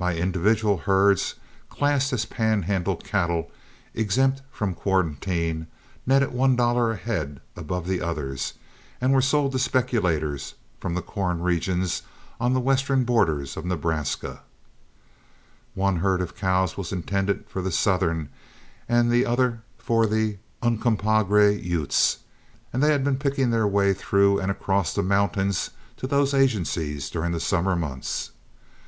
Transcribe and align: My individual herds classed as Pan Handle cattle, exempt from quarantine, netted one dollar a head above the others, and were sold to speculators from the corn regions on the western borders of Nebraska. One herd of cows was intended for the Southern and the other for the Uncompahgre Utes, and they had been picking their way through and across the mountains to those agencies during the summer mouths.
My 0.00 0.16
individual 0.16 0.78
herds 0.78 1.36
classed 1.68 2.12
as 2.12 2.24
Pan 2.24 2.62
Handle 2.62 2.96
cattle, 2.96 3.52
exempt 3.94 4.42
from 4.50 4.74
quarantine, 4.74 5.68
netted 6.04 6.32
one 6.32 6.56
dollar 6.56 6.90
a 6.90 6.96
head 6.96 7.40
above 7.54 7.86
the 7.86 8.00
others, 8.02 8.54
and 9.00 9.12
were 9.12 9.22
sold 9.22 9.52
to 9.52 9.60
speculators 9.60 10.54
from 10.80 10.94
the 10.96 11.00
corn 11.02 11.40
regions 11.40 12.02
on 12.40 12.52
the 12.52 12.58
western 12.58 13.04
borders 13.04 13.56
of 13.56 13.64
Nebraska. 13.64 14.40
One 15.76 15.98
herd 15.98 16.20
of 16.20 16.34
cows 16.34 16.76
was 16.76 16.90
intended 16.90 17.44
for 17.48 17.62
the 17.62 17.70
Southern 17.70 18.28
and 18.88 19.08
the 19.08 19.24
other 19.24 19.62
for 19.78 20.04
the 20.04 20.38
Uncompahgre 20.64 21.62
Utes, 21.62 22.18
and 22.72 22.82
they 22.82 22.90
had 22.90 23.04
been 23.04 23.18
picking 23.18 23.50
their 23.50 23.68
way 23.68 23.94
through 23.94 24.40
and 24.40 24.50
across 24.50 24.92
the 24.94 25.04
mountains 25.04 25.70
to 25.96 26.08
those 26.08 26.34
agencies 26.34 27.08
during 27.08 27.30
the 27.30 27.38
summer 27.38 27.76
mouths. 27.76 28.32